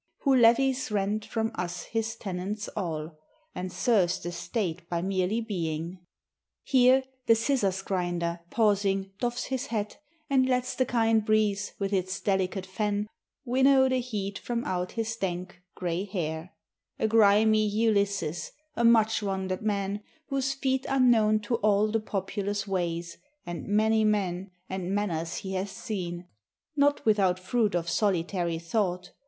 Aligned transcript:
Who 0.21 0.33
levies 0.35 0.89
rent 0.89 1.25
from 1.25 1.51
us 1.53 1.83
his 1.83 2.15
tenants 2.15 2.67
all, 2.69 3.19
And 3.53 3.71
serves 3.71 4.17
the 4.17 4.31
state 4.31 4.89
by 4.89 5.03
merely 5.03 5.41
being. 5.41 5.99
Here 6.63 7.03
The 7.27 7.35
Scissors 7.35 7.83
grinder, 7.83 8.39
pausing, 8.49 9.11
doffs 9.19 9.43
his 9.43 9.67
hat, 9.67 9.99
And 10.27 10.47
lets 10.49 10.73
the 10.73 10.87
kind 10.87 11.23
breeze, 11.23 11.73
with 11.77 11.93
its 11.93 12.19
delicate 12.19 12.65
fan, 12.65 13.09
Winnow 13.45 13.89
the 13.89 13.99
heat 13.99 14.39
from 14.39 14.65
out 14.65 14.93
his 14.93 15.15
dank 15.15 15.61
gray 15.75 16.05
hair, 16.05 16.55
A 16.97 17.07
grimy 17.07 17.67
Ulysses, 17.67 18.53
a 18.75 18.83
much 18.83 19.21
wandered 19.21 19.61
man, 19.61 20.01
Whose 20.29 20.55
feet 20.55 20.89
are 20.89 20.99
known 20.99 21.41
to 21.41 21.57
all 21.57 21.91
the 21.91 21.99
populous 21.99 22.67
ways, 22.67 23.19
And 23.45 23.67
many 23.67 24.03
men 24.03 24.49
and 24.67 24.95
manners 24.95 25.35
he 25.35 25.53
hath 25.53 25.69
seen, 25.69 26.25
Not 26.75 27.05
without 27.05 27.37
fruit 27.37 27.75
of 27.75 27.87
solitary 27.87 28.57
thought. 28.57 29.11